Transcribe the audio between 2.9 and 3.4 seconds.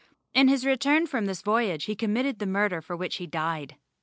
which he